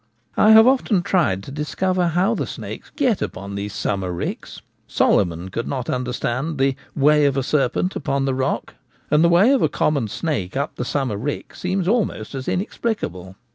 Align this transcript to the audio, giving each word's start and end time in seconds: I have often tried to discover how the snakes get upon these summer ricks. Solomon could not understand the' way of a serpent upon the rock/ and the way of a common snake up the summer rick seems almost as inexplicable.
I 0.35 0.49
have 0.53 0.65
often 0.65 1.03
tried 1.03 1.43
to 1.43 1.51
discover 1.51 2.07
how 2.07 2.33
the 2.33 2.47
snakes 2.47 2.89
get 2.95 3.21
upon 3.21 3.53
these 3.53 3.71
summer 3.71 4.11
ricks. 4.11 4.63
Solomon 4.87 5.49
could 5.49 5.67
not 5.67 5.91
understand 5.91 6.57
the' 6.57 6.75
way 6.95 7.25
of 7.25 7.37
a 7.37 7.43
serpent 7.43 7.95
upon 7.95 8.25
the 8.25 8.33
rock/ 8.33 8.73
and 9.11 9.23
the 9.23 9.29
way 9.29 9.51
of 9.51 9.61
a 9.61 9.69
common 9.69 10.07
snake 10.07 10.57
up 10.57 10.73
the 10.75 10.85
summer 10.85 11.17
rick 11.17 11.53
seems 11.53 11.87
almost 11.87 12.33
as 12.33 12.47
inexplicable. 12.47 13.35